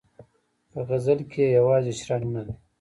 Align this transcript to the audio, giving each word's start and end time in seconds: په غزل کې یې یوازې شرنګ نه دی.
په 0.71 0.79
غزل 0.87 1.19
کې 1.31 1.43
یې 1.47 1.53
یوازې 1.57 1.93
شرنګ 2.01 2.27
نه 2.35 2.41
دی. 2.45 2.53